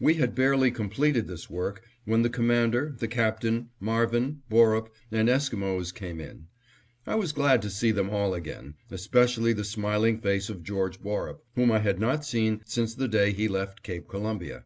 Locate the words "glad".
7.30-7.62